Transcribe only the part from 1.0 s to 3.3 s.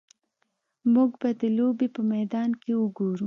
به د لوبې په میدان کې وګورو